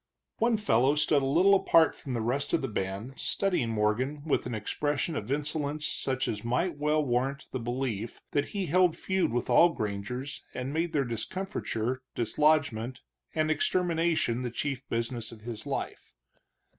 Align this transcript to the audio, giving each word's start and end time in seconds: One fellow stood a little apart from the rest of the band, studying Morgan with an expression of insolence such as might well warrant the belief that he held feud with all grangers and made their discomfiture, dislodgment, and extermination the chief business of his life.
One 0.39 0.57
fellow 0.57 0.95
stood 0.95 1.21
a 1.21 1.25
little 1.27 1.53
apart 1.53 1.93
from 1.95 2.15
the 2.15 2.23
rest 2.23 2.53
of 2.53 2.63
the 2.63 2.67
band, 2.67 3.13
studying 3.17 3.69
Morgan 3.69 4.23
with 4.25 4.47
an 4.47 4.55
expression 4.55 5.15
of 5.15 5.31
insolence 5.31 5.85
such 5.85 6.27
as 6.27 6.43
might 6.43 6.75
well 6.79 7.05
warrant 7.05 7.47
the 7.51 7.59
belief 7.59 8.19
that 8.31 8.45
he 8.45 8.65
held 8.65 8.97
feud 8.97 9.31
with 9.31 9.47
all 9.47 9.69
grangers 9.69 10.41
and 10.55 10.73
made 10.73 10.93
their 10.93 11.05
discomfiture, 11.05 12.01
dislodgment, 12.15 13.01
and 13.35 13.51
extermination 13.51 14.41
the 14.41 14.49
chief 14.49 14.89
business 14.89 15.31
of 15.31 15.41
his 15.41 15.67
life. 15.67 16.15